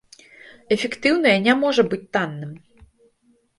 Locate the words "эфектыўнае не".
0.75-1.53